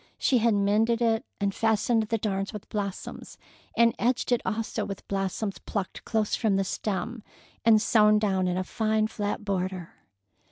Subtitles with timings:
[0.17, 3.37] She had mended it, and fastened the darns with blossoms,
[3.77, 7.21] and edged it also with blossoms plucked close from the stem
[7.63, 9.91] and sewed down in a fine flat border.